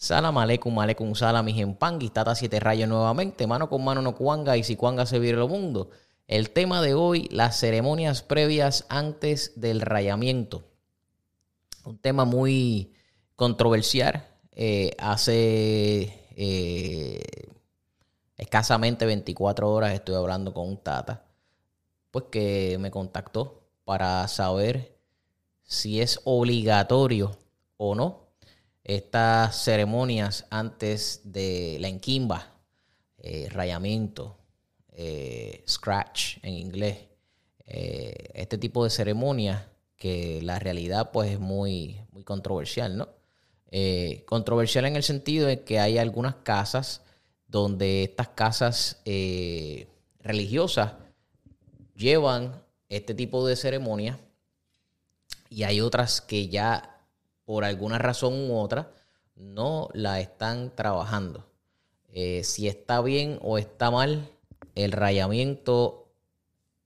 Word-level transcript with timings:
Salam 0.00 0.38
aleikum, 0.38 0.78
aleikum 0.78 1.14
salam, 1.14 1.44
mi 1.44 2.08
tata 2.08 2.34
siete 2.34 2.58
rayos 2.58 2.88
nuevamente, 2.88 3.46
mano 3.46 3.68
con 3.68 3.84
mano 3.84 4.00
no 4.00 4.14
cuanga 4.14 4.56
y 4.56 4.64
si 4.64 4.74
cuanga 4.74 5.04
se 5.04 5.18
vive 5.18 5.38
el 5.38 5.46
mundo. 5.46 5.90
El 6.26 6.52
tema 6.52 6.80
de 6.80 6.94
hoy, 6.94 7.28
las 7.30 7.60
ceremonias 7.60 8.22
previas 8.22 8.86
antes 8.88 9.60
del 9.60 9.82
rayamiento. 9.82 10.64
Un 11.84 11.98
tema 11.98 12.24
muy 12.24 12.94
controversial. 13.36 14.26
Eh, 14.52 14.92
hace 14.98 16.26
eh, 16.34 17.22
escasamente 18.38 19.04
24 19.04 19.70
horas 19.70 19.92
estoy 19.92 20.14
hablando 20.14 20.54
con 20.54 20.66
un 20.66 20.78
tata, 20.78 21.26
pues 22.10 22.24
que 22.30 22.78
me 22.80 22.90
contactó 22.90 23.68
para 23.84 24.26
saber 24.28 24.96
si 25.62 26.00
es 26.00 26.22
obligatorio 26.24 27.36
o 27.76 27.94
no 27.94 28.29
estas 28.96 29.62
ceremonias 29.62 30.46
antes 30.50 31.20
de 31.22 31.76
la 31.78 31.86
enquimba, 31.86 32.54
eh, 33.18 33.48
rayamiento, 33.48 34.36
eh, 34.90 35.62
scratch 35.68 36.38
en 36.42 36.54
inglés, 36.54 36.98
eh, 37.66 38.32
este 38.34 38.58
tipo 38.58 38.82
de 38.82 38.90
ceremonias 38.90 39.62
que 39.96 40.42
la 40.42 40.58
realidad 40.58 41.12
pues 41.12 41.30
es 41.30 41.38
muy, 41.38 42.00
muy 42.10 42.24
controversial, 42.24 42.96
¿no? 42.96 43.08
controversial 44.26 44.84
en 44.86 44.96
el 44.96 45.04
sentido 45.04 45.46
de 45.46 45.62
que 45.62 45.78
hay 45.78 45.96
algunas 45.96 46.34
casas 46.42 47.02
donde 47.46 48.02
estas 48.02 48.30
casas 48.30 49.00
religiosas 50.18 50.94
llevan 51.94 52.64
este 52.88 53.14
tipo 53.14 53.46
de 53.46 53.54
ceremonias 53.54 54.18
y 55.48 55.62
hay 55.62 55.80
otras 55.80 56.20
que 56.20 56.48
ya 56.48 56.99
por 57.50 57.64
alguna 57.64 57.98
razón 57.98 58.48
u 58.48 58.60
otra, 58.60 58.92
no 59.34 59.88
la 59.92 60.20
están 60.20 60.72
trabajando. 60.76 61.48
Eh, 62.12 62.44
si 62.44 62.68
está 62.68 63.02
bien 63.02 63.40
o 63.42 63.58
está 63.58 63.90
mal 63.90 64.30
el 64.76 64.92
rayamiento 64.92 66.12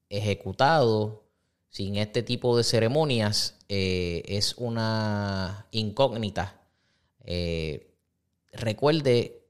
ejecutado 0.09 1.23
sin 1.69 1.97
este 1.97 2.23
tipo 2.23 2.57
de 2.57 2.65
ceremonias 2.65 3.59
eh, 3.69 4.23
es 4.25 4.55
una 4.57 5.67
incógnita. 5.71 6.63
Eh, 7.25 7.95
recuerde 8.51 9.43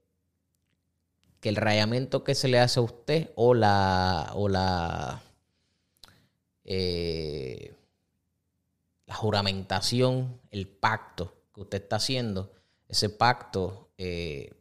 que 1.39 1.47
el 1.47 1.55
rayamiento 1.55 2.25
que 2.25 2.35
se 2.35 2.49
le 2.49 2.59
hace 2.59 2.81
a 2.81 2.83
usted 2.83 3.29
o 3.35 3.53
la 3.53 4.31
o 4.33 4.49
la 4.49 5.23
la 9.05 9.15
juramentación, 9.15 10.41
el 10.51 10.67
pacto 10.67 11.33
que 11.53 11.61
usted 11.61 11.83
está 11.83 11.97
haciendo, 11.97 12.51
ese 12.87 13.09
pacto 13.09 13.89
eh, 13.97 14.51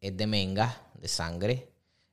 es 0.00 0.16
de 0.16 0.26
menga, 0.26 0.90
de 0.94 1.08
sangre. 1.08 1.68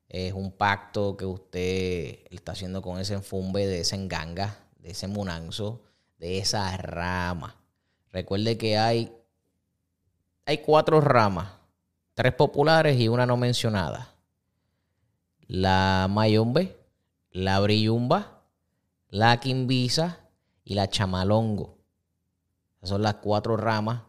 Es 0.08 0.34
un 0.34 0.52
pacto 0.52 1.16
que 1.16 1.26
usted 1.26 2.20
está 2.32 2.54
haciendo 2.54 2.82
con 2.82 3.00
ese 3.00 3.14
enfumbe 3.14 3.68
de 3.68 3.82
ese 3.82 3.96
enganga, 3.96 4.58
de 4.80 4.92
ese 4.92 5.08
munanzo, 5.08 5.84
de 6.18 6.40
esa 6.40 6.76
rama. 6.78 7.56
Recuerde 8.12 8.58
que 8.58 8.78
hay, 8.78 9.16
hay 10.46 10.60
cuatro 10.60 11.00
ramas, 11.00 11.52
tres 12.16 12.34
populares 12.34 13.00
y 13.00 13.08
una 13.08 13.26
no 13.26 13.38
mencionada. 13.38 14.16
La 15.42 16.08
mayombe, 16.10 16.76
la 17.32 17.60
brillumba, 17.60 18.42
la 19.10 19.40
quimbisa 19.40 20.29
y 20.70 20.76
la 20.76 20.88
chamalongo. 20.88 21.80
Esas 22.78 22.90
son 22.90 23.02
las 23.02 23.16
cuatro 23.16 23.58
ramas. 23.58 24.04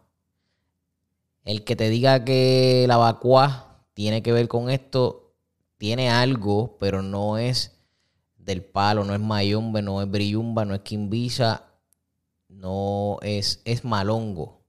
El 1.43 1.65
que 1.65 1.75
te 1.75 1.89
diga 1.89 2.23
que 2.23 2.85
la 2.87 2.99
vacua 2.99 3.83
tiene 3.95 4.23
que 4.23 4.31
ver 4.31 4.47
con 4.47 4.69
esto, 4.69 5.33
tiene 5.79 6.11
algo, 6.11 6.77
pero 6.79 7.01
no 7.01 7.39
es 7.39 7.81
del 8.37 8.63
palo, 8.63 9.05
no 9.05 9.15
es 9.15 9.21
mayombe, 9.21 9.81
no 9.81 10.03
es 10.03 10.11
brillumba, 10.11 10.67
no 10.67 10.75
es 10.75 10.83
quimbisa, 10.83 11.65
no 12.49 13.17
es, 13.23 13.63
es 13.65 13.83
malongo. 13.83 14.61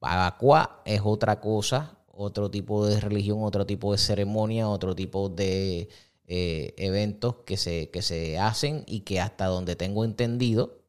Vacua 0.00 0.82
es 0.84 1.00
otra 1.04 1.40
cosa, 1.40 1.96
otro 2.08 2.50
tipo 2.50 2.84
de 2.84 2.98
religión, 2.98 3.44
otro 3.44 3.64
tipo 3.64 3.92
de 3.92 3.98
ceremonia, 3.98 4.68
otro 4.68 4.96
tipo 4.96 5.28
de 5.28 5.90
eh, 6.26 6.74
eventos 6.76 7.36
que 7.46 7.56
se, 7.56 7.90
que 7.90 8.02
se 8.02 8.36
hacen 8.36 8.82
y 8.88 9.02
que 9.02 9.20
hasta 9.20 9.46
donde 9.46 9.76
tengo 9.76 10.04
entendido, 10.04 10.85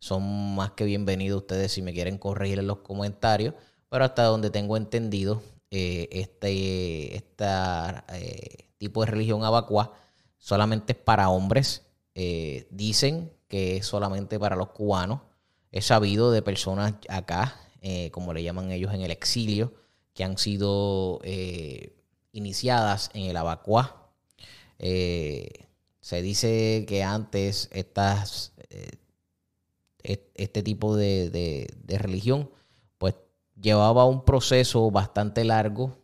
son 0.00 0.56
más 0.56 0.72
que 0.72 0.84
bienvenidos 0.84 1.42
ustedes 1.42 1.72
si 1.72 1.82
me 1.82 1.92
quieren 1.92 2.18
corregir 2.18 2.58
en 2.58 2.66
los 2.66 2.78
comentarios. 2.78 3.54
Pero 3.90 4.04
hasta 4.04 4.24
donde 4.24 4.50
tengo 4.50 4.76
entendido, 4.76 5.42
eh, 5.70 6.08
este, 6.10 7.16
eh, 7.16 8.68
tipo 8.78 9.04
de 9.04 9.10
religión 9.10 9.44
abacua 9.44 9.92
solamente 10.38 10.94
es 10.94 10.98
para 10.98 11.28
hombres. 11.28 11.82
Eh, 12.14 12.66
dicen 12.70 13.30
que 13.46 13.76
es 13.76 13.86
solamente 13.86 14.38
para 14.38 14.56
los 14.56 14.70
cubanos. 14.70 15.20
He 15.70 15.82
sabido 15.82 16.32
de 16.32 16.42
personas 16.42 16.94
acá, 17.08 17.56
como 18.10 18.32
le 18.32 18.42
llaman 18.42 18.72
ellos 18.72 18.92
en 18.92 19.02
el 19.02 19.10
exilio, 19.10 19.72
que 20.14 20.24
han 20.24 20.36
sido 20.38 21.20
iniciadas 22.32 23.10
en 23.14 23.24
el 23.24 23.36
abacua. 23.36 24.10
se 24.78 26.22
dice 26.22 26.84
que 26.88 27.04
antes 27.04 27.68
estas 27.72 28.52
este 30.02 30.62
tipo 30.62 30.96
de, 30.96 31.68
religión, 31.86 32.50
pues 32.98 33.14
llevaba 33.60 34.04
un 34.04 34.24
proceso 34.24 34.90
bastante 34.90 35.44
largo 35.44 35.98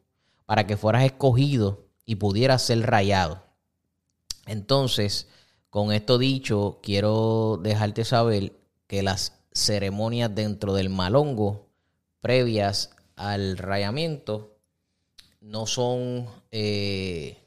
para 0.45 0.67
que 0.67 0.77
fueras 0.77 1.05
escogido 1.05 1.87
y 2.05 2.17
pudieras 2.17 2.63
ser 2.63 2.83
rayado. 2.83 3.43
Entonces, 4.47 5.29
con 5.71 5.93
esto 5.93 6.19
dicho, 6.19 6.79
quiero 6.83 7.59
dejarte 7.63 8.05
saber 8.05 8.53
que 8.87 9.03
las 9.03 9.33
ceremonias 9.53 10.35
dentro 10.35 10.75
del 10.75 10.89
malongo 10.89 11.67
previas 12.21 12.91
al 13.17 13.57
rayamiento 13.57 14.57
no 15.41 15.67
son 15.67 16.27
eh, 16.51 17.39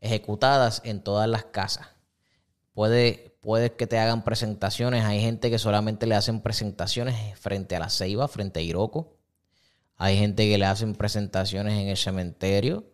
ejecutadas 0.00 0.80
en 0.84 1.02
todas 1.02 1.28
las 1.28 1.44
casas. 1.44 1.88
Puede, 2.72 3.27
puede 3.40 3.72
que 3.72 3.86
te 3.86 3.98
hagan 3.98 4.24
presentaciones. 4.24 5.04
Hay 5.04 5.20
gente 5.20 5.50
que 5.50 5.58
solamente 5.58 6.06
le 6.06 6.14
hacen 6.14 6.40
presentaciones 6.40 7.38
frente 7.38 7.76
a 7.76 7.80
la 7.80 7.90
ceiba, 7.90 8.28
frente 8.28 8.60
a 8.60 8.62
Iroco. 8.62 9.14
Hay 9.96 10.18
gente 10.18 10.48
que 10.48 10.58
le 10.58 10.64
hacen 10.64 10.94
presentaciones 10.94 11.74
en 11.74 11.88
el 11.88 11.96
cementerio. 11.96 12.84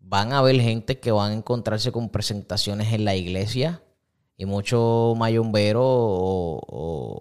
Van 0.00 0.32
a 0.32 0.38
haber 0.38 0.60
gente 0.60 1.00
que 1.00 1.10
van 1.12 1.32
a 1.32 1.34
encontrarse 1.34 1.92
con 1.92 2.10
presentaciones 2.10 2.92
en 2.92 3.04
la 3.04 3.16
iglesia. 3.16 3.82
Y 4.36 4.46
mucho 4.46 5.14
mayombero 5.16 5.82
o, 5.84 6.60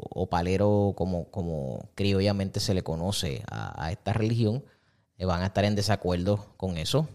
o, 0.10 0.30
palero, 0.30 0.94
como, 0.98 1.30
como 1.30 1.90
criollamente 1.94 2.60
se 2.60 2.74
le 2.74 2.84
conoce 2.84 3.44
a, 3.52 3.86
a 3.86 3.92
esta 3.92 4.14
religión, 4.14 4.64
eh, 5.18 5.26
van 5.26 5.44
a 5.44 5.48
estar 5.48 5.64
en 5.64 5.76
desacuerdo 5.76 6.54
con 6.58 6.78
eso. 6.78 7.08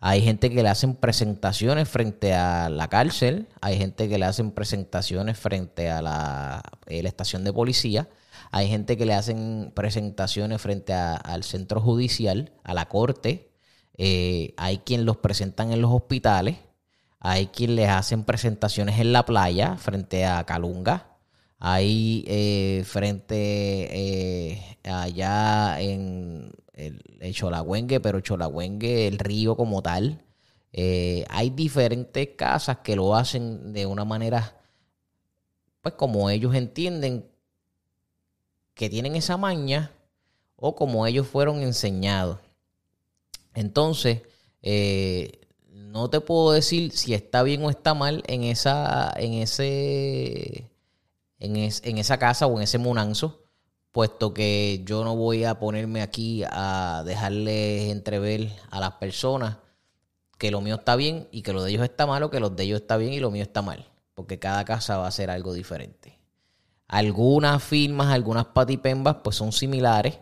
Hay 0.00 0.20
gente 0.22 0.50
que 0.50 0.62
le 0.62 0.68
hacen 0.68 0.94
presentaciones 0.94 1.88
frente 1.88 2.34
a 2.34 2.68
la 2.68 2.88
cárcel, 2.88 3.48
hay 3.62 3.78
gente 3.78 4.08
que 4.08 4.18
le 4.18 4.26
hacen 4.26 4.50
presentaciones 4.50 5.38
frente 5.38 5.90
a 5.90 6.02
la, 6.02 6.62
eh, 6.86 7.00
estación 7.04 7.44
de 7.44 7.52
policía, 7.52 8.08
hay 8.50 8.68
gente 8.68 8.98
que 8.98 9.06
le 9.06 9.14
hacen 9.14 9.72
presentaciones 9.74 10.60
frente 10.60 10.92
al 10.92 11.44
centro 11.44 11.80
judicial, 11.80 12.52
a 12.62 12.74
la 12.74 12.88
corte, 12.88 13.50
eh, 13.96 14.54
hay 14.58 14.78
quien 14.78 15.06
los 15.06 15.16
presentan 15.16 15.72
en 15.72 15.80
los 15.80 15.90
hospitales, 15.90 16.56
hay 17.18 17.46
quien 17.46 17.74
les 17.74 17.88
hacen 17.88 18.24
presentaciones 18.24 19.00
en 19.00 19.12
la 19.12 19.24
playa 19.24 19.76
frente 19.78 20.26
a 20.26 20.44
Calunga, 20.44 21.16
hay 21.58 22.22
eh, 22.28 22.84
frente 22.86 24.76
allá 24.84 25.80
en 25.80 26.52
el, 26.76 27.34
Cholagüengue, 27.34 28.00
pero 28.00 28.20
Cholagüengue, 28.20 29.08
el 29.08 29.18
río 29.18 29.56
como 29.56 29.82
tal. 29.82 30.22
Eh, 30.72 31.24
hay 31.30 31.50
diferentes 31.50 32.28
casas 32.36 32.78
que 32.78 32.96
lo 32.96 33.16
hacen 33.16 33.72
de 33.72 33.86
una 33.86 34.04
manera, 34.04 34.60
pues 35.80 35.94
como 35.94 36.28
ellos 36.28 36.54
entienden 36.54 37.26
que 38.74 38.90
tienen 38.90 39.16
esa 39.16 39.38
maña 39.38 39.90
o 40.56 40.74
como 40.76 41.06
ellos 41.06 41.26
fueron 41.26 41.62
enseñados. 41.62 42.38
Entonces, 43.54 44.22
eh, 44.60 45.40
no 45.70 46.10
te 46.10 46.20
puedo 46.20 46.52
decir 46.52 46.92
si 46.92 47.14
está 47.14 47.42
bien 47.42 47.64
o 47.64 47.70
está 47.70 47.94
mal 47.94 48.22
en 48.26 48.42
esa, 48.42 49.14
en 49.16 49.34
ese, 49.34 50.70
en, 51.38 51.56
en 51.56 51.98
esa 51.98 52.18
casa 52.18 52.46
o 52.46 52.56
en 52.58 52.64
ese 52.64 52.76
munanzo 52.76 53.45
puesto 53.96 54.34
que 54.34 54.82
yo 54.84 55.04
no 55.04 55.16
voy 55.16 55.44
a 55.44 55.58
ponerme 55.58 56.02
aquí 56.02 56.44
a 56.50 57.02
dejarles 57.06 57.90
entrever 57.90 58.52
a 58.68 58.78
las 58.78 58.92
personas 58.96 59.56
que 60.36 60.50
lo 60.50 60.60
mío 60.60 60.74
está 60.74 60.96
bien 60.96 61.28
y 61.30 61.40
que 61.40 61.54
lo 61.54 61.62
de 61.62 61.70
ellos 61.70 61.82
está 61.82 62.04
mal 62.04 62.22
o 62.22 62.30
que 62.30 62.38
los 62.38 62.54
de 62.54 62.64
ellos 62.64 62.82
está 62.82 62.98
bien 62.98 63.14
y 63.14 63.20
lo 63.20 63.30
mío 63.30 63.42
está 63.42 63.62
mal, 63.62 63.90
porque 64.12 64.38
cada 64.38 64.66
casa 64.66 64.98
va 64.98 65.06
a 65.06 65.10
ser 65.10 65.30
algo 65.30 65.54
diferente. 65.54 66.18
Algunas 66.88 67.64
firmas, 67.64 68.08
algunas 68.08 68.44
patipembas, 68.44 69.16
pues 69.24 69.36
son 69.36 69.50
similares 69.50 70.18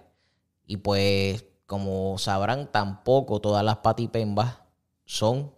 y 0.68 0.76
pues 0.76 1.44
como 1.66 2.16
sabrán, 2.16 2.70
tampoco 2.70 3.40
todas 3.40 3.64
las 3.64 3.78
patipembas 3.78 4.58
son 5.04 5.52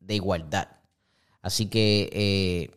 de 0.00 0.14
igualdad. 0.14 0.68
Así 1.42 1.66
que 1.66 2.08
eh, 2.14 2.70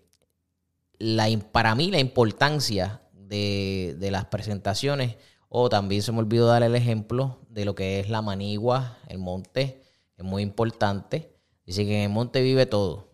la, 1.00 1.30
para 1.54 1.76
mí 1.76 1.92
la 1.92 2.00
importancia 2.00 3.00
de, 3.28 3.96
de, 4.00 4.12
las 4.12 4.26
presentaciones, 4.26 5.16
o 5.50 5.70
también 5.70 6.02
se 6.02 6.12
me 6.12 6.20
olvidó 6.20 6.48
dar 6.48 6.64
el 6.64 6.76
ejemplo 6.76 7.40
de 7.50 7.66
lo 7.66 7.76
que 7.76 8.00
es 8.00 8.10
la 8.10 8.22
manigua, 8.22 8.98
el 9.08 9.18
monte, 9.20 9.82
es 10.18 10.24
muy 10.24 10.44
importante. 10.44 11.32
Dice 11.66 11.86
que 11.86 11.98
en 11.98 12.04
el 12.04 12.10
monte 12.10 12.42
vive 12.42 12.66
todo. 12.66 13.10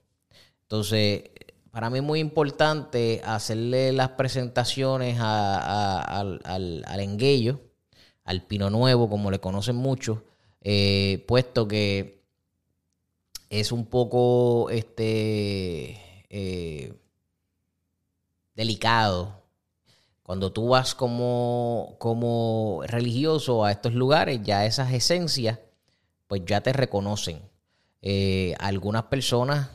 Entonces, 0.64 1.24
para 1.72 1.90
mí 1.90 2.00
es 2.00 2.04
muy 2.04 2.20
importante 2.20 3.22
hacerle 3.24 3.94
las 3.94 4.10
presentaciones 4.10 5.20
al, 5.20 6.40
al, 6.44 6.84
al 6.86 7.00
al 8.24 8.46
pino 8.46 8.70
nuevo, 8.70 9.10
como 9.10 9.32
le 9.32 9.40
conocen 9.40 9.76
muchos, 9.76 10.20
eh, 10.62 11.24
puesto 11.28 11.68
que 11.68 12.24
es 13.50 13.72
un 13.72 13.86
poco 13.86 14.70
este 14.70 15.98
eh, 16.30 16.94
delicado. 18.56 19.41
Cuando 20.24 20.52
tú 20.52 20.70
vas 20.70 20.96
como, 20.96 21.96
como 22.00 22.82
religioso 22.86 23.66
a 23.66 23.72
estos 23.72 23.94
lugares, 23.94 24.42
ya 24.44 24.66
esas 24.66 24.94
esencias, 24.94 25.60
pues 26.28 26.44
ya 26.46 26.62
te 26.62 26.74
reconocen. 26.74 27.42
Eh, 28.02 28.56
algunas 28.60 29.04
personas, 29.04 29.70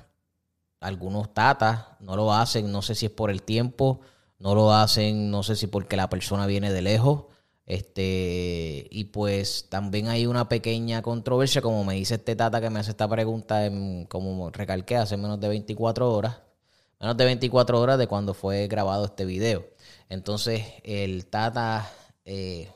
algunos 0.80 1.34
tatas, 1.34 1.86
no 2.00 2.16
lo 2.16 2.32
hacen, 2.32 2.72
no 2.72 2.82
sé 2.82 2.94
si 2.94 3.06
es 3.06 3.12
por 3.12 3.30
el 3.30 3.42
tiempo, 3.42 4.00
no 4.38 4.54
lo 4.54 4.72
hacen, 4.72 5.30
no 5.30 5.42
sé 5.42 5.56
si 5.56 5.66
porque 5.66 5.96
la 5.96 6.08
persona 6.08 6.46
viene 6.46 6.72
de 6.72 6.82
lejos. 6.82 7.24
Este, 7.66 8.86
y 8.90 9.04
pues 9.06 9.66
también 9.68 10.06
hay 10.08 10.26
una 10.26 10.48
pequeña 10.48 11.02
controversia, 11.02 11.60
como 11.60 11.84
me 11.84 11.94
dice 11.94 12.14
este 12.14 12.36
tata 12.36 12.60
que 12.60 12.70
me 12.70 12.78
hace 12.78 12.92
esta 12.92 13.08
pregunta, 13.08 13.68
como 14.08 14.50
recalqué, 14.50 14.96
hace 14.96 15.16
menos 15.16 15.40
de 15.40 15.48
24 15.48 16.12
horas, 16.12 16.38
menos 17.00 17.16
de 17.16 17.24
24 17.24 17.80
horas 17.80 17.98
de 17.98 18.06
cuando 18.06 18.34
fue 18.34 18.68
grabado 18.68 19.06
este 19.06 19.24
video. 19.24 19.66
Entonces, 20.08 20.64
el 20.84 21.26
tata 21.26 21.90
eh, 22.24 22.70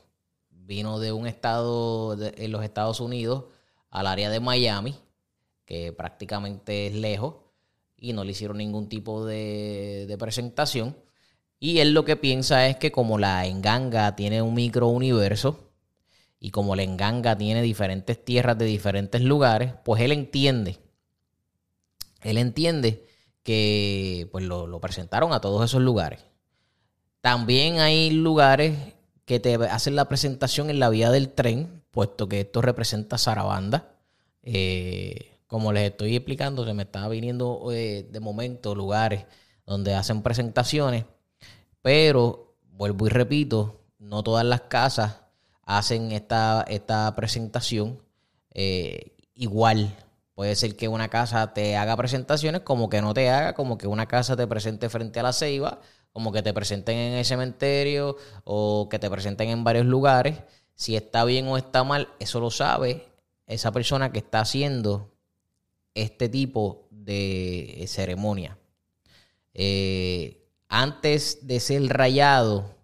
vino 0.51 0.99
de 0.99 1.13
un 1.13 1.27
estado 1.27 2.17
en 2.21 2.53
los 2.53 2.65
Estados 2.65 3.01
Unidos 3.01 3.45
al 3.91 4.07
área 4.07 4.31
de 4.31 4.41
Miami, 4.41 4.97
que 5.65 5.93
prácticamente 5.93 6.87
es 6.87 6.95
lejos, 6.95 7.37
y 7.97 8.13
no 8.13 8.25
le 8.25 8.33
hicieron 8.33 8.59
ningún 8.59 8.89
tipo 8.89 9.25
de, 9.25 10.07
de 10.09 10.19
presentación. 10.19 10.97
Y 11.59 11.81
él 11.81 11.93
lo 11.93 12.05
que 12.05 12.17
piensa 12.17 12.67
es 12.67 12.77
que 12.77 12.91
como 12.91 13.19
la 13.19 13.47
enganga 13.47 14.17
tiene 14.17 14.43
un 14.43 14.55
microuniverso 14.55 15.71
y 16.41 16.51
como 16.51 16.75
la 16.75 16.83
enganga 16.83 17.37
tiene 17.37 17.61
diferentes 17.61 18.25
tierras 18.25 18.57
de 18.57 18.65
diferentes 18.65 19.21
lugares, 19.21 19.75
pues 19.85 20.01
él 20.01 20.11
entiende, 20.11 20.79
él 22.23 22.39
entiende 22.39 23.07
que 23.43 24.29
pues 24.33 24.45
lo, 24.45 24.81
presentaron 24.81 25.33
a 25.33 25.41
todos 25.41 25.65
esos 25.65 25.83
lugares. 25.83 26.25
También 27.21 27.81
hay 27.81 28.11
lugares 28.11 28.77
que 29.25 29.41
te 29.41 29.55
hacen 29.55 29.97
la 29.97 30.09
presentación 30.09 30.71
en 30.71 30.81
la 30.81 30.89
vía 30.89 31.11
del 31.11 31.31
tren, 31.31 31.83
puesto 31.91 32.29
que 32.29 32.41
esto 32.41 32.63
representa 32.63 33.19
Sarabanda. 33.19 33.95
Eh, 34.43 35.39
como 35.47 35.73
les 35.73 35.91
estoy 35.91 36.17
explicando, 36.17 36.65
se 36.65 36.75
me 36.75 36.85
estaba 36.85 37.09
viniendo 37.09 37.71
eh, 37.73 38.07
de 38.11 38.21
momento 38.21 38.75
lugares 38.75 39.27
donde 39.67 39.95
hacen 39.95 40.23
presentaciones 40.23 41.05
pero, 41.83 42.57
vuelvo 42.73 43.07
y 43.07 43.11
repito, 43.11 43.81
no 43.99 44.23
todas 44.23 44.45
las 44.45 44.63
casas 44.63 45.21
hacen 45.65 46.13
esta, 46.13 46.65
esta 46.69 47.15
presentación 47.17 48.03
eh, 48.53 49.17
igual. 49.35 49.97
Puede 50.35 50.57
ser 50.57 50.77
que 50.77 50.89
una 50.89 51.09
casa 51.09 51.53
te 51.55 51.77
haga 51.77 51.97
presentaciones 51.97 52.63
como 52.63 52.89
que 52.89 53.03
no 53.03 53.15
te 53.15 53.31
haga, 53.31 53.55
como 53.55 53.79
que 53.79 53.87
una 53.87 54.07
casa 54.07 54.37
te 54.37 54.47
presente 54.47 54.89
frente 54.89 55.21
a 55.21 55.23
la 55.23 55.33
ceiba, 55.33 55.81
como 56.13 56.33
que 56.33 56.43
te 56.43 56.53
presenten 56.53 56.97
en 56.97 57.13
el 57.15 57.25
cementerio 57.25 58.17
o 58.45 58.89
que 58.91 58.99
te 58.99 59.11
presenten 59.11 59.49
en 59.51 59.65
varios 59.65 59.87
lugares. 59.87 60.39
Si 60.75 60.97
está 60.97 61.25
bien 61.25 61.47
o 61.49 61.57
está 61.57 61.85
mal, 61.85 62.09
eso 62.19 62.41
lo 62.41 62.51
sabe 62.51 63.07
esa 63.47 63.73
persona 63.73 64.13
que 64.13 64.19
está 64.21 64.41
haciendo 64.41 65.13
este 65.95 66.29
tipo 66.29 66.89
de 66.91 67.85
ceremonia. 67.89 68.59
Eh, 69.55 70.47
antes 70.69 71.47
de 71.47 71.59
ser 71.59 71.83
rayado, 71.89 72.77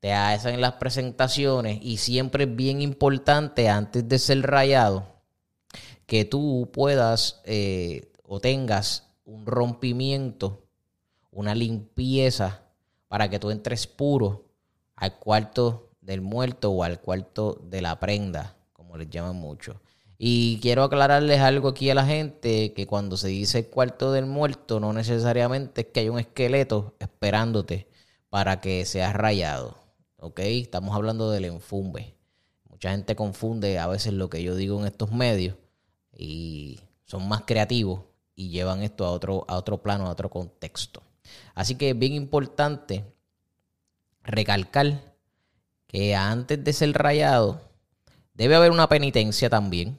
te 0.00 0.12
hacen 0.12 0.60
las 0.60 0.74
presentaciones 0.74 1.78
y 1.82 1.96
siempre 1.98 2.44
es 2.44 2.56
bien 2.56 2.80
importante 2.80 3.68
antes 3.68 4.08
de 4.08 4.18
ser 4.18 4.42
rayado 4.42 5.06
que 6.06 6.24
tú 6.24 6.70
puedas 6.72 7.40
eh, 7.44 8.12
o 8.24 8.40
tengas 8.40 9.08
un 9.24 9.46
rompimiento, 9.46 10.61
una 11.32 11.54
limpieza 11.54 12.62
para 13.08 13.28
que 13.28 13.40
tú 13.40 13.50
entres 13.50 13.86
puro 13.86 14.46
al 14.94 15.18
cuarto 15.18 15.90
del 16.00 16.20
muerto 16.20 16.70
o 16.70 16.84
al 16.84 17.00
cuarto 17.00 17.60
de 17.64 17.82
la 17.82 17.98
prenda, 17.98 18.56
como 18.72 18.96
les 18.96 19.10
llaman 19.10 19.36
mucho. 19.36 19.80
Y 20.18 20.60
quiero 20.60 20.84
aclararles 20.84 21.40
algo 21.40 21.68
aquí 21.68 21.90
a 21.90 21.96
la 21.96 22.06
gente, 22.06 22.72
que 22.74 22.86
cuando 22.86 23.16
se 23.16 23.28
dice 23.28 23.68
cuarto 23.68 24.12
del 24.12 24.26
muerto, 24.26 24.78
no 24.78 24.92
necesariamente 24.92 25.80
es 25.80 25.86
que 25.88 26.00
hay 26.00 26.08
un 26.08 26.20
esqueleto 26.20 26.94
esperándote 27.00 27.88
para 28.30 28.60
que 28.60 28.84
seas 28.84 29.14
rayado. 29.14 29.76
¿Ok? 30.18 30.38
Estamos 30.40 30.94
hablando 30.94 31.30
del 31.32 31.46
enfumbe. 31.46 32.14
Mucha 32.70 32.92
gente 32.92 33.16
confunde 33.16 33.78
a 33.78 33.88
veces 33.88 34.12
lo 34.12 34.30
que 34.30 34.42
yo 34.42 34.54
digo 34.54 34.78
en 34.78 34.86
estos 34.86 35.10
medios 35.10 35.56
y 36.16 36.78
son 37.04 37.28
más 37.28 37.42
creativos 37.42 38.02
y 38.34 38.50
llevan 38.50 38.82
esto 38.82 39.04
a 39.04 39.10
otro, 39.10 39.44
a 39.48 39.56
otro 39.56 39.82
plano, 39.82 40.06
a 40.06 40.10
otro 40.10 40.30
contexto. 40.30 41.02
Así 41.54 41.76
que 41.76 41.90
es 41.90 41.98
bien 41.98 42.14
importante 42.14 43.04
recalcar 44.22 45.14
que 45.86 46.14
antes 46.14 46.62
de 46.62 46.72
ser 46.72 46.92
rayado 46.92 47.60
debe 48.34 48.54
haber 48.54 48.70
una 48.70 48.88
penitencia 48.88 49.50
también 49.50 49.98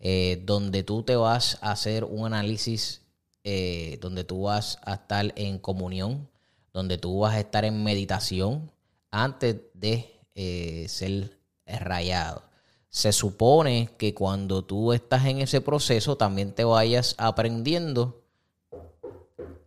eh, 0.00 0.42
donde 0.44 0.84
tú 0.84 1.02
te 1.02 1.16
vas 1.16 1.58
a 1.60 1.72
hacer 1.72 2.04
un 2.04 2.26
análisis, 2.26 3.02
eh, 3.42 3.98
donde 4.00 4.22
tú 4.22 4.42
vas 4.42 4.78
a 4.84 4.94
estar 4.94 5.32
en 5.34 5.58
comunión, 5.58 6.28
donde 6.72 6.98
tú 6.98 7.20
vas 7.20 7.34
a 7.34 7.40
estar 7.40 7.64
en 7.64 7.82
meditación 7.82 8.70
antes 9.10 9.56
de 9.74 10.20
eh, 10.36 10.86
ser 10.88 11.36
rayado. 11.66 12.44
Se 12.88 13.12
supone 13.12 13.90
que 13.98 14.14
cuando 14.14 14.64
tú 14.64 14.92
estás 14.92 15.26
en 15.26 15.40
ese 15.40 15.60
proceso 15.60 16.16
también 16.16 16.52
te 16.52 16.64
vayas 16.64 17.14
aprendiendo 17.18 18.22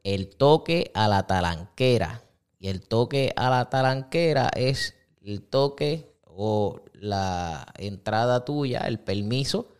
el 0.03 0.35
toque 0.35 0.91
a 0.93 1.07
la 1.07 1.27
talanquera. 1.27 2.23
Y 2.59 2.67
el 2.67 2.81
toque 2.81 3.33
a 3.35 3.49
la 3.49 3.69
talanquera 3.69 4.49
es 4.55 4.95
el 5.21 5.41
toque 5.41 6.15
o 6.23 6.81
la 6.93 7.65
entrada 7.77 8.45
tuya, 8.45 8.81
el 8.81 8.99
permiso 8.99 9.73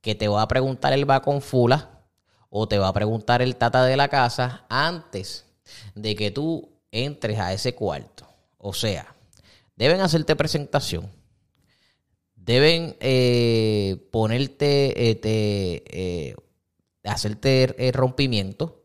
que 0.00 0.14
te 0.14 0.28
va 0.28 0.42
a 0.42 0.48
preguntar 0.48 0.92
el 0.92 1.08
va 1.08 1.22
con 1.22 1.40
fula 1.40 2.02
o 2.50 2.68
te 2.68 2.78
va 2.78 2.88
a 2.88 2.92
preguntar 2.92 3.40
el 3.40 3.56
tata 3.56 3.84
de 3.84 3.96
la 3.96 4.08
casa 4.08 4.66
antes 4.68 5.46
de 5.94 6.14
que 6.14 6.30
tú 6.30 6.70
entres 6.90 7.38
a 7.38 7.52
ese 7.52 7.74
cuarto. 7.74 8.26
O 8.58 8.74
sea, 8.74 9.14
deben 9.76 10.00
hacerte 10.00 10.36
presentación. 10.36 11.10
Deben 12.34 12.96
eh, 13.00 14.08
ponerte, 14.10 15.10
este, 15.10 15.82
eh, 15.86 16.34
hacerte 17.04 17.88
el 17.88 17.92
rompimiento. 17.94 18.81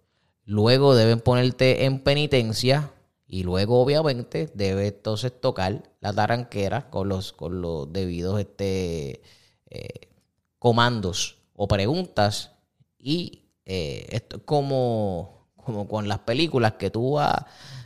Luego 0.48 0.96
deben 0.96 1.20
ponerte 1.20 1.84
en 1.84 2.00
penitencia. 2.00 2.94
Y 3.28 3.44
luego, 3.44 3.82
obviamente, 3.82 4.50
debe 4.54 4.88
entonces 4.88 5.34
tocar 5.42 5.84
la 6.00 6.14
taranquera 6.14 6.90
con 6.90 7.10
los, 7.10 7.34
con 7.34 7.62
los 7.62 7.92
debidos 7.92 8.40
este, 8.40 9.22
eh, 9.70 10.08
comandos 10.58 11.40
o 11.54 11.68
preguntas 11.68 12.54
y 12.98 13.50
eh, 13.66 14.08
esto 14.12 14.38
es 14.38 14.44
como, 14.46 15.50
como 15.58 15.86
con 15.90 16.08
las 16.08 16.20
películas 16.20 16.74
que 16.80 16.92
tú 16.92 17.18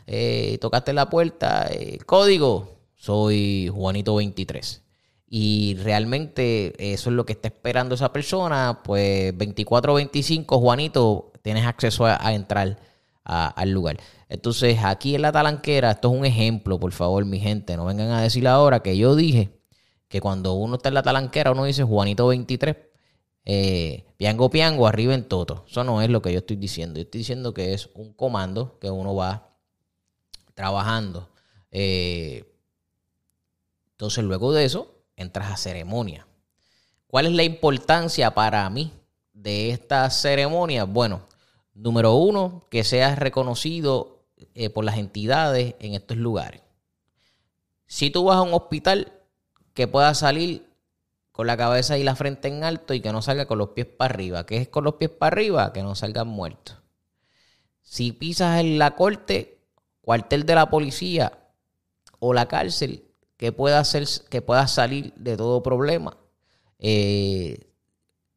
eh, 0.05 0.59
tocaste 0.61 0.93
la 0.93 1.09
puerta, 1.09 1.67
código, 2.05 2.77
soy 2.95 3.71
Juanito 3.73 4.13
23. 4.15 4.83
Y 5.27 5.77
realmente 5.81 6.75
eso 6.93 7.09
es 7.09 7.15
lo 7.15 7.25
que 7.25 7.33
está 7.33 7.47
esperando 7.47 7.95
esa 7.95 8.13
persona, 8.13 8.81
pues 8.83 9.33
24-25, 9.35 10.59
Juanito, 10.59 11.30
tienes 11.41 11.65
acceso 11.65 12.05
a, 12.05 12.33
entrar 12.33 12.79
al 13.23 13.71
lugar. 13.71 13.97
Entonces, 14.29 14.79
aquí 14.83 15.15
en 15.15 15.21
la 15.21 15.31
talanquera, 15.31 15.91
esto 15.91 16.11
es 16.11 16.19
un 16.19 16.25
ejemplo, 16.25 16.79
por 16.79 16.91
favor, 16.91 17.25
mi 17.25 17.39
gente, 17.39 17.75
no 17.77 17.85
vengan 17.85 18.11
a 18.11 18.21
decir 18.21 18.47
ahora 18.47 18.81
que 18.81 18.97
yo 18.97 19.15
dije 19.15 19.61
que 20.07 20.21
cuando 20.21 20.53
uno 20.53 20.75
está 20.75 20.89
en 20.89 20.95
la 20.95 21.03
talanquera, 21.03 21.51
uno 21.51 21.65
dice 21.65 21.83
Juanito 21.83 22.27
23, 22.27 22.75
eh, 23.45 24.05
piango 24.17 24.49
piango, 24.49 24.87
arriba 24.87 25.13
en 25.13 25.27
toto. 25.27 25.65
Eso 25.67 25.83
no 25.83 26.01
es 26.01 26.09
lo 26.09 26.21
que 26.21 26.31
yo 26.31 26.39
estoy 26.39 26.57
diciendo. 26.57 26.99
Yo 26.99 27.03
estoy 27.03 27.19
diciendo 27.19 27.53
que 27.53 27.73
es 27.73 27.89
un 27.95 28.13
comando 28.13 28.77
que 28.79 28.91
uno 28.91 29.15
va 29.15 29.49
trabajando. 30.53 31.29
Eh, 31.71 32.45
entonces, 33.91 34.23
luego 34.23 34.53
de 34.53 34.65
eso, 34.65 34.95
entras 35.15 35.51
a 35.51 35.57
ceremonia. 35.57 36.27
¿Cuál 37.07 37.25
es 37.25 37.33
la 37.33 37.43
importancia 37.43 38.33
para 38.33 38.69
mí 38.69 38.93
de 39.33 39.71
esta 39.71 40.09
ceremonia? 40.09 40.85
Bueno, 40.85 41.21
número 41.73 42.15
uno, 42.15 42.65
que 42.69 42.83
seas 42.83 43.17
reconocido 43.17 44.25
eh, 44.55 44.69
por 44.69 44.85
las 44.85 44.97
entidades 44.97 45.75
en 45.79 45.93
estos 45.93 46.17
lugares. 46.17 46.61
Si 47.87 48.09
tú 48.09 48.25
vas 48.25 48.37
a 48.37 48.41
un 48.41 48.53
hospital, 48.53 49.13
que 49.73 49.87
puedas 49.87 50.19
salir 50.19 50.69
con 51.31 51.47
la 51.47 51.57
cabeza 51.57 51.97
y 51.97 52.03
la 52.03 52.15
frente 52.15 52.47
en 52.47 52.63
alto 52.63 52.93
y 52.93 52.99
que 52.99 53.11
no 53.11 53.21
salga 53.21 53.45
con 53.45 53.57
los 53.57 53.69
pies 53.69 53.87
para 53.87 54.13
arriba. 54.13 54.45
¿Qué 54.45 54.57
es 54.57 54.67
con 54.67 54.83
los 54.83 54.95
pies 54.95 55.11
para 55.11 55.33
arriba? 55.33 55.73
Que 55.73 55.81
no 55.81 55.95
salgan 55.95 56.27
muertos. 56.27 56.77
Si 57.81 58.11
pisas 58.11 58.59
en 58.59 58.77
la 58.77 58.95
corte, 58.95 59.59
cuartel 60.01 60.45
de 60.45 60.55
la 60.55 60.69
policía 60.69 61.39
o 62.19 62.33
la 62.33 62.47
cárcel, 62.47 63.05
que 63.37 63.51
pueda, 63.51 63.79
hacer, 63.79 64.05
que 64.29 64.43
salir 64.67 65.13
de 65.15 65.35
todo 65.35 65.63
problema 65.63 66.15
eh, 66.77 67.71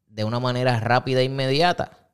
de 0.07 0.23
una 0.23 0.39
manera 0.39 0.79
rápida 0.79 1.19
e 1.19 1.25
inmediata 1.25 2.04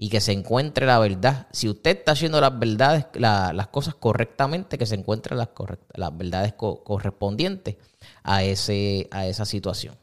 y 0.00 0.10
que 0.10 0.20
se 0.20 0.32
encuentre 0.32 0.86
la 0.86 1.00
verdad. 1.00 1.48
Si 1.50 1.68
usted 1.68 1.98
está 1.98 2.12
haciendo 2.12 2.40
las 2.40 2.56
verdades, 2.56 3.06
las 3.14 3.66
cosas 3.66 3.96
correctamente, 3.96 4.78
que 4.78 4.86
se 4.86 4.94
encuentren 4.94 5.36
las, 5.36 5.48
las 5.94 6.16
verdades 6.16 6.54
correspondientes 6.54 7.76
a, 8.22 8.44
ese, 8.44 9.08
a 9.10 9.26
esa 9.26 9.44
situación. 9.44 9.96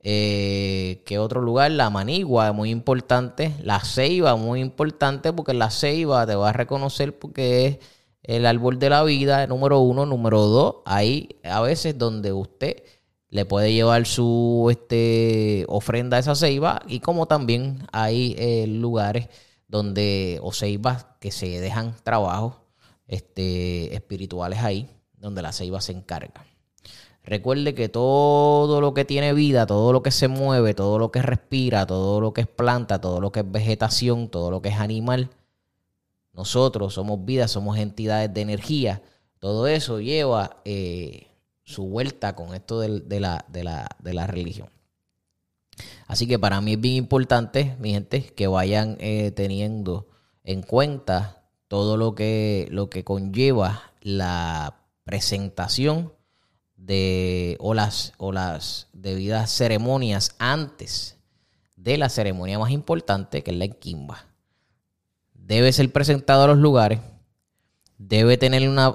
Eh, 0.00 1.02
¿Qué 1.06 1.20
otro 1.20 1.40
lugar? 1.40 1.70
La 1.70 1.88
manigua, 1.88 2.52
muy 2.52 2.70
importante. 2.70 3.54
La 3.62 3.78
ceiba, 3.78 4.34
muy 4.34 4.60
importante, 4.60 5.32
porque 5.32 5.54
la 5.54 5.70
ceiba 5.70 6.26
te 6.26 6.34
va 6.34 6.48
a 6.50 6.52
reconocer 6.52 7.16
porque 7.16 7.66
es 7.66 7.78
el 8.24 8.44
árbol 8.44 8.80
de 8.80 8.90
la 8.90 9.04
vida, 9.04 9.46
número 9.46 9.78
uno. 9.78 10.04
Número 10.04 10.40
dos, 10.46 10.76
ahí 10.84 11.28
a 11.44 11.60
veces 11.60 11.96
donde 11.96 12.32
usted 12.32 12.82
le 13.30 13.44
puede 13.44 13.72
llevar 13.72 14.06
su 14.06 14.68
este, 14.70 15.64
ofrenda 15.68 16.16
a 16.16 16.20
esa 16.20 16.34
ceiba 16.34 16.82
y 16.86 17.00
como 17.00 17.26
también 17.26 17.86
hay 17.92 18.34
eh, 18.38 18.66
lugares 18.66 19.28
donde 19.68 20.38
o 20.42 20.52
ceibas 20.52 21.06
que 21.20 21.30
se 21.30 21.60
dejan 21.60 21.94
trabajos 22.02 22.54
este, 23.06 23.94
espirituales 23.94 24.60
ahí, 24.60 24.88
donde 25.18 25.42
la 25.42 25.52
ceiba 25.52 25.80
se 25.80 25.92
encarga. 25.92 26.44
Recuerde 27.22 27.74
que 27.74 27.90
todo 27.90 28.80
lo 28.80 28.94
que 28.94 29.04
tiene 29.04 29.34
vida, 29.34 29.66
todo 29.66 29.92
lo 29.92 30.02
que 30.02 30.10
se 30.10 30.28
mueve, 30.28 30.72
todo 30.72 30.98
lo 30.98 31.12
que 31.12 31.20
respira, 31.20 31.86
todo 31.86 32.22
lo 32.22 32.32
que 32.32 32.40
es 32.42 32.46
planta, 32.46 33.02
todo 33.02 33.20
lo 33.20 33.30
que 33.32 33.40
es 33.40 33.52
vegetación, 33.52 34.28
todo 34.28 34.50
lo 34.50 34.62
que 34.62 34.70
es 34.70 34.76
animal, 34.76 35.28
nosotros 36.32 36.94
somos 36.94 37.24
vida, 37.24 37.48
somos 37.48 37.76
entidades 37.78 38.32
de 38.32 38.40
energía. 38.40 39.02
Todo 39.40 39.66
eso 39.66 40.00
lleva 40.00 40.56
eh, 40.64 41.27
su 41.68 41.86
vuelta 41.86 42.34
con 42.34 42.54
esto 42.54 42.80
de, 42.80 43.20
la, 43.20 43.44
de, 43.46 43.62
la, 43.62 44.26
religión. 44.26 44.70
Así 46.06 46.26
que 46.26 46.38
para 46.38 46.62
mí 46.62 46.72
es 46.72 46.80
bien 46.80 46.94
importante, 46.94 47.76
mi 47.78 47.92
gente, 47.92 48.22
que 48.24 48.46
vayan 48.46 48.96
eh, 49.00 49.32
teniendo 49.32 50.08
en 50.44 50.62
cuenta 50.62 51.42
todo 51.68 51.98
lo 51.98 52.14
que, 52.14 52.68
lo 52.70 52.88
que 52.88 53.04
conlleva 53.04 53.92
la 54.00 54.80
presentación 55.04 56.14
de, 56.74 57.58
o, 57.60 57.74
las, 57.74 58.14
o 58.16 58.32
las 58.32 58.88
debidas 58.94 59.50
ceremonias 59.50 60.36
antes 60.38 61.18
de 61.76 61.98
la 61.98 62.08
ceremonia 62.08 62.58
más 62.58 62.70
importante, 62.70 63.42
que 63.42 63.50
es 63.50 63.58
la 63.58 63.66
equimba. 63.66 64.24
Debe 65.34 65.70
ser 65.74 65.92
presentado 65.92 66.44
a 66.44 66.48
los 66.48 66.58
lugares, 66.58 67.00
debe 67.98 68.38
tener 68.38 68.68
una, 68.68 68.90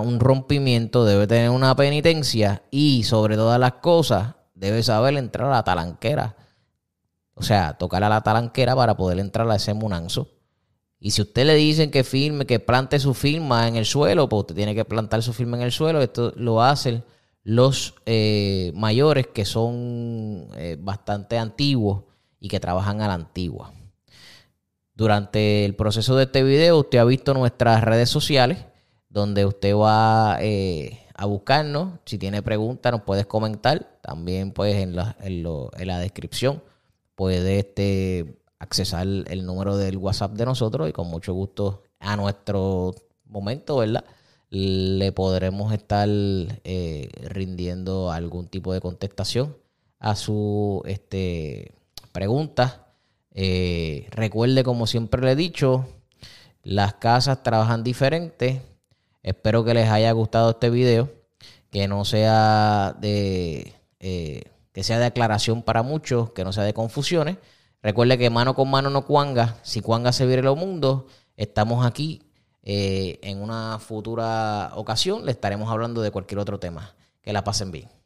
un 0.00 0.20
rompimiento, 0.20 1.04
debe 1.04 1.26
tener 1.26 1.50
una 1.50 1.74
penitencia 1.76 2.62
y 2.70 3.04
sobre 3.04 3.36
todas 3.36 3.58
las 3.58 3.74
cosas 3.74 4.34
debe 4.54 4.82
saber 4.82 5.16
entrar 5.16 5.48
a 5.48 5.56
la 5.56 5.64
talanquera. 5.64 6.36
O 7.34 7.42
sea, 7.42 7.78
tocar 7.78 8.02
a 8.02 8.08
la 8.08 8.20
talanquera 8.20 8.74
para 8.74 8.96
poder 8.96 9.20
entrar 9.20 9.48
a 9.48 9.54
ese 9.56 9.72
munanzo. 9.72 10.28
Y 10.98 11.12
si 11.12 11.22
usted 11.22 11.46
le 11.46 11.54
dicen 11.54 11.92
que 11.92 12.02
firme, 12.02 12.44
que 12.44 12.58
plante 12.58 12.98
su 12.98 13.14
firma 13.14 13.68
en 13.68 13.76
el 13.76 13.86
suelo, 13.86 14.28
pues 14.28 14.40
usted 14.40 14.56
tiene 14.56 14.74
que 14.74 14.84
plantar 14.84 15.22
su 15.22 15.32
firma 15.32 15.56
en 15.56 15.62
el 15.62 15.70
suelo. 15.70 16.02
Esto 16.02 16.32
lo 16.34 16.60
hace 16.60 17.04
los 17.44 17.94
eh, 18.04 18.72
mayores 18.74 19.28
que 19.28 19.44
son 19.44 20.48
eh, 20.56 20.76
bastante 20.80 21.38
antiguos 21.38 22.02
y 22.40 22.48
que 22.48 22.58
trabajan 22.58 23.00
a 23.00 23.06
la 23.06 23.14
antigua. 23.14 23.72
Durante 24.98 25.64
el 25.64 25.76
proceso 25.76 26.16
de 26.16 26.24
este 26.24 26.42
video 26.42 26.80
usted 26.80 26.98
ha 26.98 27.04
visto 27.04 27.32
nuestras 27.32 27.84
redes 27.84 28.10
sociales 28.10 28.58
donde 29.08 29.46
usted 29.46 29.72
va 29.76 30.38
eh, 30.40 31.06
a 31.14 31.24
buscarnos. 31.24 32.00
Si 32.04 32.18
tiene 32.18 32.42
preguntas 32.42 32.90
nos 32.90 33.02
puedes 33.02 33.24
comentar. 33.24 34.00
También 34.02 34.50
pues 34.50 34.74
en 34.74 34.96
la, 34.96 35.16
en 35.20 35.86
la 35.86 36.00
descripción 36.00 36.64
puede 37.14 37.60
este, 37.60 38.40
accesar 38.58 39.06
el 39.06 39.46
número 39.46 39.76
del 39.76 39.98
WhatsApp 39.98 40.32
de 40.32 40.46
nosotros 40.46 40.88
y 40.88 40.92
con 40.92 41.06
mucho 41.06 41.32
gusto 41.32 41.84
a 42.00 42.16
nuestro 42.16 42.92
momento, 43.24 43.76
¿verdad? 43.76 44.04
le 44.50 45.12
podremos 45.12 45.72
estar 45.72 46.08
eh, 46.08 47.08
rindiendo 47.28 48.10
algún 48.10 48.48
tipo 48.48 48.72
de 48.72 48.80
contestación 48.80 49.56
a 50.00 50.16
su 50.16 50.82
este, 50.86 51.72
pregunta. 52.10 52.87
Eh, 53.40 54.08
recuerde, 54.10 54.64
como 54.64 54.88
siempre 54.88 55.22
le 55.22 55.30
he 55.30 55.36
dicho, 55.36 55.86
las 56.64 56.94
casas 56.94 57.44
trabajan 57.44 57.84
diferente. 57.84 58.62
Espero 59.22 59.64
que 59.64 59.74
les 59.74 59.88
haya 59.88 60.10
gustado 60.10 60.50
este 60.50 60.70
video, 60.70 61.08
que 61.70 61.86
no 61.86 62.04
sea 62.04 62.96
de 63.00 63.74
eh, 64.00 64.42
que 64.72 64.82
sea 64.82 64.98
de 64.98 65.06
aclaración 65.06 65.62
para 65.62 65.84
muchos, 65.84 66.32
que 66.32 66.42
no 66.42 66.52
sea 66.52 66.64
de 66.64 66.74
confusiones. 66.74 67.36
Recuerde 67.80 68.18
que 68.18 68.28
mano 68.28 68.56
con 68.56 68.70
mano 68.70 68.90
no 68.90 69.06
cuanga. 69.06 69.58
Si 69.62 69.82
cuanga 69.82 70.10
se 70.12 70.26
viene 70.26 70.48
el 70.48 70.56
mundo, 70.56 71.06
estamos 71.36 71.86
aquí 71.86 72.22
eh, 72.64 73.20
en 73.22 73.40
una 73.40 73.78
futura 73.78 74.72
ocasión 74.74 75.24
le 75.24 75.30
estaremos 75.30 75.70
hablando 75.70 76.02
de 76.02 76.10
cualquier 76.10 76.40
otro 76.40 76.58
tema. 76.58 76.96
Que 77.22 77.32
la 77.32 77.44
pasen 77.44 77.70
bien. 77.70 77.97